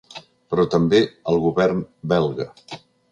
[0.53, 1.01] Però també
[1.33, 1.83] al govern
[2.15, 2.49] belga.